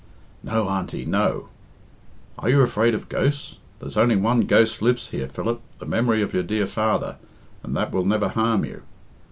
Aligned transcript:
"No, 0.41 0.67
Auntie, 0.67 1.05
no." 1.05 1.49
"Are 2.39 2.49
you 2.49 2.61
afraid 2.61 2.95
of 2.95 3.07
ghosts? 3.07 3.59
There's 3.79 3.97
only 3.97 4.15
one 4.15 4.47
ghost 4.47 4.81
lives 4.81 5.09
here, 5.09 5.27
Philip, 5.27 5.61
the 5.77 5.85
memory 5.85 6.23
of 6.23 6.33
your 6.33 6.41
dear 6.41 6.65
father, 6.65 7.17
and 7.61 7.77
that 7.77 7.91
will 7.91 8.03
never 8.07 8.29
harm 8.29 8.65
you." 8.65 8.81